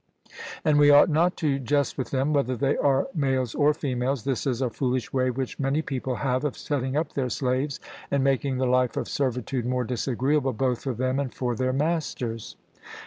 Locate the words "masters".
11.71-12.55